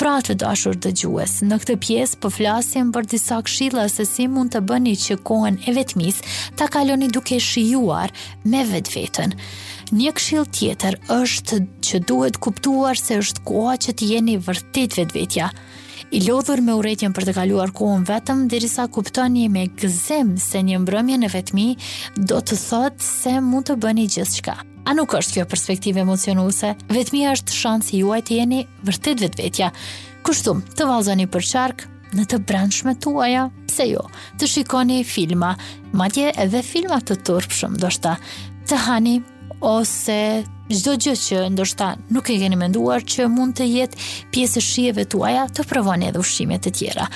Pra 0.01 0.15
të 0.25 0.33
dashur 0.41 0.79
të 0.81 0.95
gjues, 0.97 1.33
në 1.45 1.59
këtë 1.61 1.75
pjesë 1.85 2.17
për 2.23 2.23
po 2.25 2.29
flasim 2.33 2.89
për 2.93 3.09
disa 3.13 3.37
kshila 3.45 3.83
se 3.93 4.07
si 4.09 4.25
mund 4.33 4.55
të 4.55 4.63
bëni 4.65 4.95
që 5.03 5.17
kohen 5.29 5.59
e 5.69 5.75
vetmis 5.77 6.23
ta 6.57 6.71
kaloni 6.73 7.11
duke 7.13 7.37
shijuar 7.37 8.09
me 8.49 8.63
vetë 8.71 8.95
vetën. 8.95 9.35
Një 9.99 10.13
kshil 10.17 10.49
tjetër 10.57 10.97
është 11.19 11.59
që 11.91 12.01
duhet 12.09 12.39
kuptuar 12.41 12.97
se 12.97 13.21
është 13.21 13.45
koha 13.53 13.77
që 13.77 13.93
të 13.99 14.09
jeni 14.15 14.39
vërtit 14.47 14.97
vetë 15.03 15.51
I 16.17 16.19
lodhur 16.29 16.61
me 16.65 16.81
uretjen 16.81 17.13
për 17.15 17.25
të 17.29 17.33
kaluar 17.37 17.71
kohën 17.77 18.09
vetëm, 18.09 18.47
dirisa 18.51 18.89
kuptoni 18.89 19.49
me 19.53 19.69
gëzim 19.69 20.37
se 20.41 20.63
një 20.65 20.79
mbrëmje 20.87 21.17
në 21.27 21.33
vetëmi 21.37 21.69
do 22.25 22.41
të 22.41 22.57
thotë 22.69 23.05
se 23.21 23.37
mund 23.53 23.67
të 23.69 23.77
bëni 23.85 24.09
gjithë 24.17 24.37
shka. 24.39 24.57
A 24.89 24.95
nuk 24.97 25.13
është 25.15 25.39
kjo 25.39 25.45
perspektivë 25.51 26.01
emocionuese? 26.05 26.71
Vetmia 26.91 27.35
është 27.37 27.55
shansi 27.57 27.99
juaj 28.01 28.21
të 28.27 28.37
jeni 28.41 28.61
vërtet 28.87 29.21
vetvetja. 29.23 29.73
Kushtum, 30.27 30.63
të 30.77 30.87
vallzoni 30.89 31.27
për 31.31 31.47
çark 31.53 31.85
në 32.17 32.25
të 32.31 32.41
branshme 32.49 32.97
tuaja, 32.99 33.45
pse 33.69 33.91
jo? 33.93 34.07
Të 34.41 34.49
shikoni 34.55 35.03
filma, 35.07 35.53
madje 35.97 36.33
edhe 36.43 36.63
filma 36.67 36.99
të 37.07 37.21
turpshëm, 37.29 37.77
do 37.83 37.91
shta. 37.93 38.17
Të 38.69 38.81
hani 38.89 39.19
ose 39.61 40.17
çdo 40.71 40.97
gjë 41.03 41.15
që 41.27 41.45
ndoshta 41.55 41.93
nuk 42.15 42.31
e 42.31 42.39
keni 42.43 42.57
menduar 42.59 43.05
që 43.05 43.29
mund 43.31 43.59
të 43.61 43.69
jetë 43.69 44.09
pjesë 44.35 44.59
e 44.59 44.65
shijeve 44.71 45.07
tuaja, 45.13 45.45
të 45.55 45.67
provoni 45.71 46.09
edhe 46.11 46.23
ushqime 46.25 46.59
të 46.63 46.75
tjera. 46.81 47.07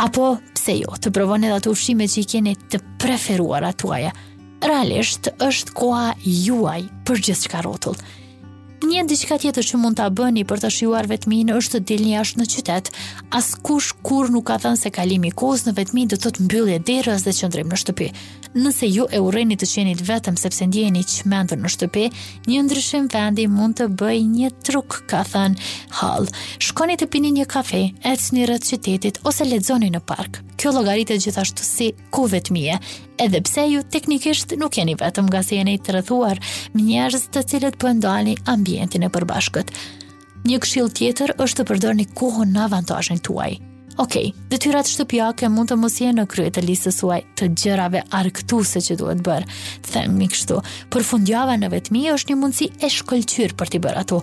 Apo 0.00 0.32
pse 0.56 0.78
jo? 0.80 0.96
Të 0.96 1.12
provoni 1.12 1.50
edhe 1.52 1.60
ato 1.60 1.72
ushqime 1.76 2.08
që 2.08 2.20
i 2.24 2.28
keni 2.34 2.56
të 2.72 2.80
preferuara 3.02 3.74
tuaja 3.76 4.14
realisht 4.66 5.28
është 5.42 5.74
koha 5.76 6.10
juaj 6.24 6.82
për 7.06 7.22
gjithë 7.28 7.48
qka 7.50 7.62
rotullë. 7.66 8.10
Një 8.82 9.04
diçka 9.06 9.36
tjetër 9.38 9.62
që 9.62 9.78
mund 9.78 9.96
ta 10.00 10.08
bëni 10.10 10.42
për 10.42 10.58
të 10.64 10.68
shjuar 10.76 11.06
vetmin 11.06 11.52
është 11.54 11.78
të 11.80 11.84
dilni 11.86 12.16
jashtë 12.16 12.40
në 12.40 12.46
qytet. 12.50 12.90
Askush 13.38 13.92
kur 14.02 14.26
nuk 14.34 14.48
ka 14.48 14.56
thënë 14.64 14.80
se 14.80 14.90
kalimi 14.92 15.30
i 15.30 15.36
kohës 15.38 15.62
në 15.68 15.74
vetmi 15.76 16.04
do 16.10 16.16
të 16.18 16.24
thotë 16.26 16.46
mbyllje 16.48 16.78
derës 16.90 17.22
dhe 17.22 17.34
qëndrim 17.38 17.70
në 17.70 17.78
shtëpi. 17.78 18.08
Nëse 18.58 18.88
ju 18.90 19.06
e 19.14 19.20
urreni 19.22 19.54
të 19.56 19.68
qenit 19.72 20.02
vetëm 20.10 20.34
sepse 20.36 20.66
ndjeheni 20.66 21.04
çmendur 21.14 21.62
në 21.62 21.70
shtëpi, 21.76 22.08
një 22.50 22.64
ndryshim 22.66 23.06
vendi 23.14 23.46
mund 23.54 23.78
të 23.78 23.86
bëj 24.02 24.24
një 24.34 24.50
truk, 24.66 24.98
ka 25.10 25.22
thënë 25.30 25.70
Hall. 26.02 26.26
Shkoni 26.58 26.98
të 26.98 27.08
pini 27.14 27.30
një 27.38 27.46
kafe, 27.54 27.84
ecni 28.14 28.48
rreth 28.50 28.66
qytetit 28.74 29.22
ose 29.22 29.46
lexoni 29.46 29.94
në 29.94 30.02
park 30.10 30.42
kjo 30.62 30.70
llogaritet 30.76 31.18
gjithashtu 31.24 31.64
si 31.66 31.88
ku 32.14 32.22
vetmie, 32.30 32.76
edhe 33.22 33.40
pse 33.42 33.64
ju 33.66 33.80
teknikisht 33.94 34.52
nuk 34.60 34.76
jeni 34.78 34.94
vetëm 35.00 35.26
nga 35.26 35.40
se 35.42 35.56
jeni 35.58 35.74
të 35.82 35.96
rrethuar 35.96 36.38
me 36.74 36.84
njerëz 36.86 37.24
të 37.34 37.42
cilët 37.50 37.78
po 37.82 37.90
ndani 37.96 38.36
ambientin 38.52 39.02
e 39.02 39.10
përbashkët. 39.10 39.72
Një 40.46 40.60
këshill 40.62 40.92
tjetër 40.94 41.34
është 41.42 41.64
të 41.64 41.68
përdorni 41.72 42.06
kohën 42.20 42.54
në 42.54 42.62
avantazhin 42.68 43.18
tuaj. 43.26 43.56
Okej, 43.98 44.28
okay, 44.30 44.46
detyrat 44.54 44.86
shtëpiake 44.88 45.50
mund 45.50 45.72
të 45.72 45.80
mos 45.82 45.98
jenë 45.98 46.20
në 46.20 46.28
krye 46.30 46.54
të 46.54 46.62
listës 46.68 47.02
suaj 47.02 47.18
të 47.40 47.50
gjërave 47.58 48.04
arktuse 48.22 48.84
që 48.86 49.00
duhet 49.02 49.24
bërë. 49.26 49.50
Them 49.90 50.14
mi 50.18 50.30
kështu, 50.30 50.62
përfundjava 50.94 51.58
në 51.58 51.74
vetmi 51.74 52.06
është 52.14 52.32
një 52.36 52.40
mundësi 52.40 52.70
e 52.86 52.92
shkëlqyr 53.02 53.58
për 53.58 53.74
t'i 53.74 53.82
bërë 53.84 54.04
ato. 54.06 54.22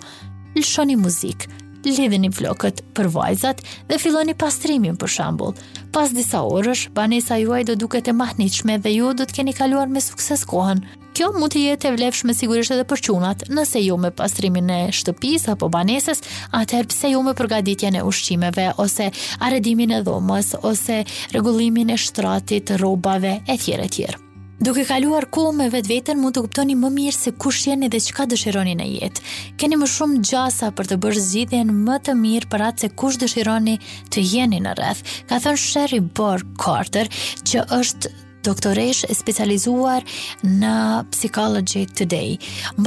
Lëshoni 0.56 0.96
muzikë, 1.04 1.52
lidhni 1.86 2.28
flokët 2.36 2.82
për 2.98 3.08
vajzat 3.14 3.62
dhe 3.88 4.00
filloni 4.02 4.34
pastrimin 4.42 4.98
për 5.00 5.14
shembull. 5.18 5.54
Pas 5.90 6.12
disa 6.14 6.44
orësh, 6.46 6.86
banesa 6.94 7.40
juaj 7.42 7.64
do 7.70 7.74
duket 7.76 8.08
e 8.10 8.14
mahnitshme 8.14 8.76
dhe 8.84 8.92
ju 8.94 9.10
do 9.18 9.26
të 9.26 9.40
keni 9.40 9.54
kaluar 9.58 9.90
me 9.90 10.02
sukses 10.06 10.44
kohën. 10.46 10.84
Kjo 11.18 11.32
mund 11.34 11.52
të 11.56 11.64
jetë 11.64 11.90
e 11.90 11.94
vlefshme 11.96 12.34
sigurisht 12.38 12.76
edhe 12.76 12.86
për 12.92 13.02
qunat. 13.08 13.48
Nëse 13.50 13.82
jo 13.82 13.98
me 13.98 14.12
pastrimin 14.14 14.70
e 14.70 14.78
shtëpisë 14.96 15.56
apo 15.56 15.72
banesës, 15.74 16.22
atëherë 16.62 16.92
pse 16.94 17.14
jo 17.16 17.26
me 17.26 17.34
përgatitjen 17.42 17.98
e 17.98 18.06
ushqimeve 18.12 18.70
ose 18.86 19.10
arredimin 19.50 19.98
e 19.98 20.04
dhomës 20.06 20.54
ose 20.62 21.02
rregullimin 21.34 21.90
e 21.90 21.98
shtratit, 22.06 22.78
rrobave 22.78 23.40
e 23.50 23.58
tjerë 23.58 23.86
e 23.90 23.96
tjerë. 23.98 24.26
Duke 24.60 24.84
kaluar 24.84 25.24
kohë 25.32 25.54
me 25.56 25.66
vetë 25.72 25.88
vetën, 25.88 26.18
mund 26.20 26.36
të 26.36 26.42
kuptoni 26.44 26.74
më 26.76 26.90
mirë 26.92 27.16
se 27.16 27.32
kush 27.40 27.62
jeni 27.70 27.88
dhe 27.88 28.00
qka 28.10 28.26
dëshironi 28.28 28.74
në 28.76 28.88
jetë. 28.90 29.22
Keni 29.62 29.78
më 29.80 29.88
shumë 29.88 30.20
gjasa 30.30 30.74
për 30.76 30.90
të 30.90 30.98
bërë 31.06 31.22
zgjidhjen 31.30 31.70
më 31.86 31.96
të 32.04 32.16
mirë 32.20 32.50
për 32.52 32.64
atë 32.66 32.84
se 32.84 32.90
kush 33.00 33.20
dëshironi 33.22 33.78
të 34.12 34.24
jeni 34.34 34.60
në 34.66 34.74
rreth. 34.76 35.06
Ka 35.32 35.40
thënë 35.46 35.64
Sherry 35.64 36.02
Borg 36.20 36.44
Carter, 36.60 37.08
që 37.48 37.64
është 37.80 38.12
doktoresh 38.50 39.06
e 39.08 39.16
specializuar 39.16 40.04
në 40.44 40.76
Psychology 41.16 41.86
Today. 41.96 42.36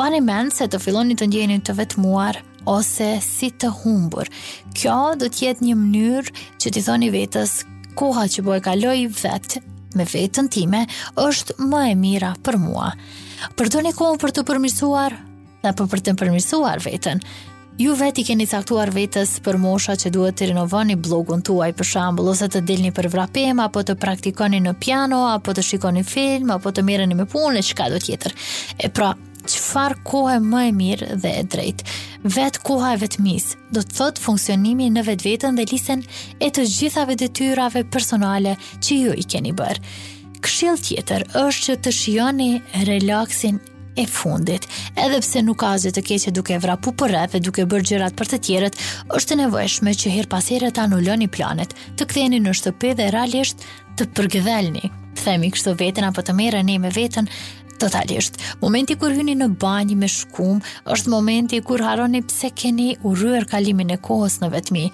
Bani 0.02 0.20
men 0.28 0.52
se 0.52 0.68
të 0.68 0.76
filloni 0.84 1.16
të 1.16 1.30
ndjeni 1.32 1.56
të 1.64 1.78
vetëmuar 1.80 2.42
ose 2.68 3.14
si 3.24 3.48
të 3.54 3.72
humbur. 3.80 4.28
Kjo 4.76 5.14
do 5.22 5.32
të 5.32 5.46
jetë 5.48 5.70
një 5.70 5.80
mënyrë 5.88 6.36
që 6.60 6.76
t'i 6.76 6.84
thoni 6.90 7.08
vetës 7.16 7.62
koha 7.96 8.28
që 8.28 8.42
po 8.44 8.60
e 8.60 8.64
kaloj 8.68 8.98
vetë 9.22 9.70
me 9.94 10.04
vetën 10.06 10.48
time 10.50 10.84
është 11.18 11.56
më 11.68 11.82
e 11.92 11.94
mira 11.98 12.32
për 12.44 12.58
mua. 12.60 12.92
Për 13.58 13.72
të 13.72 13.84
një 13.88 13.94
kohë 13.98 14.20
për 14.22 14.34
të 14.36 14.44
përmirësuar, 14.50 15.16
dhe 15.64 15.72
për 15.72 15.80
po 15.86 15.90
për 15.96 16.04
të 16.06 16.18
përmirësuar 16.24 16.86
vetën, 16.88 17.24
Ju 17.80 17.94
veti 17.96 18.20
keni 18.28 18.44
caktuar 18.44 18.90
vetës 18.92 19.30
për 19.42 19.56
mosha 19.58 19.94
që 19.98 20.10
duhet 20.12 20.36
të 20.36 20.50
rinovoni 20.50 20.92
blogun 21.00 21.40
tuaj 21.42 21.70
për 21.78 21.88
shambull, 21.88 22.28
ose 22.34 22.44
të 22.52 22.60
dilni 22.68 22.90
për 22.94 23.08
vrapim, 23.14 23.62
apo 23.64 23.80
të 23.88 23.96
praktikoni 23.98 24.60
në 24.62 24.74
piano, 24.78 25.22
apo 25.32 25.54
të 25.56 25.64
shikoni 25.70 26.02
film, 26.06 26.52
apo 26.52 26.70
të 26.76 26.84
mireni 26.84 27.16
me 27.16 27.24
punë, 27.24 27.64
e 27.64 27.64
qka 27.64 27.88
do 27.94 27.98
tjetër. 28.04 28.36
E 28.76 28.90
pra, 28.92 29.14
qëfar 29.46 29.96
kohë 30.06 30.36
e 30.38 30.42
më 30.42 30.62
e 30.62 30.72
mirë 30.74 31.08
dhe 31.22 31.32
e 31.40 31.42
drejtë. 31.50 31.96
Vetë 32.36 32.62
koha 32.66 32.92
e 32.94 33.00
vetëmis, 33.02 33.48
do 33.74 33.82
të 33.82 33.96
thotë 33.98 34.22
funksionimi 34.26 34.88
në 34.94 35.04
vetë 35.08 35.26
vetën 35.28 35.58
dhe 35.58 35.66
lisen 35.70 36.04
e 36.38 36.50
të 36.54 36.66
gjithave 36.76 37.16
detyrave 37.18 37.82
personale 37.90 38.54
që 38.80 39.00
ju 39.02 39.16
i 39.18 39.24
keni 39.26 39.52
bërë. 39.58 39.82
Këshil 40.42 40.80
tjetër 40.86 41.26
është 41.38 41.62
që 41.64 41.76
të 41.84 41.92
shioni 41.96 42.52
relaxin 42.86 43.60
e 44.00 44.06
fundit. 44.08 44.64
Edhe 44.96 45.18
pse 45.20 45.42
nuk 45.44 45.58
ka 45.60 45.74
të 45.76 46.02
keqe 46.02 46.32
duke 46.32 46.56
vrapu 46.58 46.94
për 46.98 47.08
rreth 47.12 47.36
e 47.36 47.42
duke 47.44 47.66
bërë 47.68 47.88
gjërat 47.90 48.14
për 48.18 48.26
të 48.32 48.38
tjerët, 48.46 48.78
është 49.14 49.36
nevojshme 49.42 49.92
që 49.94 50.08
her 50.14 50.26
pas 50.26 50.44
të 50.48 50.72
ta 50.74 50.86
anuloni 50.86 51.28
planet, 51.28 51.74
të 51.98 52.06
ktheheni 52.08 52.40
në 52.40 52.54
shtëpi 52.58 52.94
dhe 52.96 53.10
realisht 53.12 53.60
të 53.98 54.08
përgdhelni. 54.16 54.88
Themi 55.22 55.52
kështu 55.52 55.74
veten 55.78 56.06
apo 56.08 56.22
të 56.24 56.32
merreni 56.34 56.78
me 56.82 56.88
veten 56.90 57.28
Totalisht, 57.82 58.36
momenti 58.60 58.94
kur 58.94 59.10
hyni 59.10 59.32
në 59.34 59.48
banjë 59.58 59.96
me 59.98 60.06
shkum, 60.06 60.60
është 60.94 61.10
momenti 61.10 61.58
kur 61.66 61.82
haroni 61.82 62.20
pse 62.22 62.52
keni 62.54 62.92
u 63.02 63.10
rrër 63.18 63.42
kalimin 63.50 63.90
e 63.90 63.96
kohës 64.04 64.36
në 64.38 64.52
vetmi. 64.52 64.84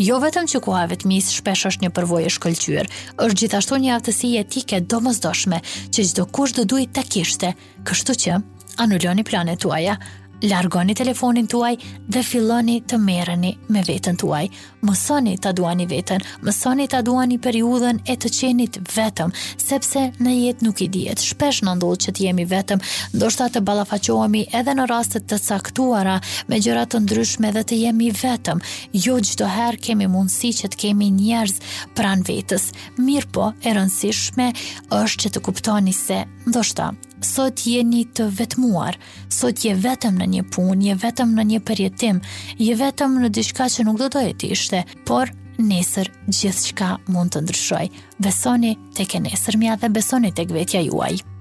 Jo 0.00 0.16
vetëm 0.22 0.48
që 0.48 0.60
koha 0.64 0.86
e 0.86 0.88
vetmis 0.94 1.28
shpesh 1.36 1.66
është 1.68 1.84
një 1.84 1.90
përvojë 1.98 2.30
e 2.30 2.32
shkëlqyer, 2.38 2.88
është 3.26 3.38
gjithashtu 3.42 3.80
një 3.84 3.90
aftësi 3.98 4.30
etike 4.40 4.80
domosdoshme, 4.94 5.58
që 5.92 6.06
çdo 6.12 6.24
kush 6.38 6.56
do 6.56 6.64
duhet 6.72 6.96
ta 6.96 7.04
kishte. 7.04 7.52
Kështu 7.84 8.16
që, 8.24 8.38
anuloni 8.86 9.28
planet 9.28 9.60
tuaja, 9.66 10.00
Largoni 10.42 10.94
telefonin 10.94 11.48
tuaj 11.50 11.76
dhe 12.14 12.20
filloni 12.22 12.76
të 12.86 12.94
merreni 13.02 13.50
me 13.74 13.80
veten 13.86 14.14
tuaj. 14.20 14.44
Mësoni 14.86 15.32
ta 15.42 15.50
duani 15.52 15.86
veten, 15.90 16.22
mësoni 16.46 16.86
ta 16.92 17.00
duani 17.02 17.40
periudhën 17.42 17.98
e 18.06 18.14
të 18.14 18.30
qenit 18.36 18.78
vetëm, 18.94 19.32
sepse 19.58 20.04
në 20.22 20.34
jetë 20.36 20.64
nuk 20.66 20.82
i 20.84 20.88
dihet. 20.94 21.18
Shpesh 21.24 21.64
na 21.66 21.74
ndodh 21.74 22.04
që 22.06 22.14
të 22.16 22.24
jemi 22.28 22.44
vetëm, 22.52 22.84
ndoshta 23.18 23.48
të 23.56 23.64
ballafaqohemi 23.66 24.44
edhe 24.54 24.76
në 24.78 24.86
raste 24.90 25.18
të 25.24 25.40
caktuara 25.48 26.20
me 26.48 26.62
gjëra 26.62 26.86
të 26.86 27.02
ndryshme 27.06 27.50
dhe 27.58 27.64
të 27.72 27.80
jemi 27.82 28.12
vetëm. 28.22 28.62
Jo 28.94 29.18
çdo 29.32 29.50
herë 29.50 29.82
kemi 29.88 30.06
mundësi 30.14 30.52
që 30.60 30.70
të 30.76 30.82
kemi 30.84 31.10
njerëz 31.18 31.58
pranë 31.98 32.30
vetes. 32.30 32.70
Mirpo, 32.98 33.50
e 33.66 33.74
rëndësishme 33.74 34.52
është 35.02 35.26
që 35.26 35.34
të 35.34 35.44
kuptoni 35.50 35.96
se 36.04 36.22
ndoshta 36.46 36.92
sot 37.24 37.64
je 37.66 37.82
një 37.84 38.04
të 38.16 38.28
vetmuar, 38.38 38.96
sot 39.32 39.62
je 39.64 39.72
vetëm 39.74 40.18
në 40.22 40.28
një 40.36 40.42
punë, 40.54 40.82
je 40.90 40.96
vetëm 41.02 41.32
në 41.38 41.46
një 41.52 41.60
përjetim, 41.68 42.20
je 42.60 42.74
vetëm 42.78 43.18
në 43.22 43.32
diçka 43.36 43.66
që 43.74 43.86
nuk 43.88 43.98
do 44.02 44.10
të 44.14 44.26
jetë 44.28 44.52
ishte, 44.54 44.84
por 45.08 45.32
nesër 45.58 46.12
gjithçka 46.28 46.94
mund 47.10 47.34
të 47.34 47.44
ndryshojë. 47.46 48.04
Besoni 48.22 48.76
tek 48.98 49.14
nesër 49.14 49.30
nesërmja 49.30 49.78
dhe 49.82 49.92
besoni 49.98 50.34
tek 50.36 50.54
vetja 50.54 50.84
juaj. 50.86 51.37